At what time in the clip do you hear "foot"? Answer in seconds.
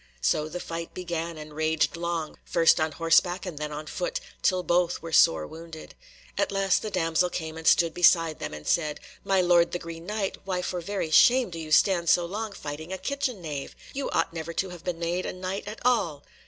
3.85-4.19